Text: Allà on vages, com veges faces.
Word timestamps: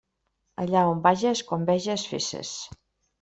Allà 0.63 0.79
on 0.93 1.03
vages, 1.07 1.43
com 1.51 1.67
veges 1.71 2.07
faces. 2.15 2.55